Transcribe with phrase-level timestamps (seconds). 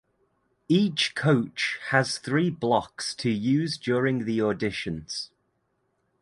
[0.67, 5.29] Each coach has three blocks to use during the auditions.